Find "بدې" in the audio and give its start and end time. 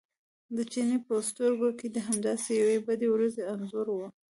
2.87-3.07